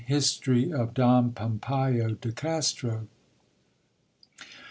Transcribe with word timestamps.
—History 0.17 0.73
of 0.73 0.95
Don 0.95 1.31
Pompeyo 1.31 2.19
de 2.19 2.31
Castro. 2.31 3.05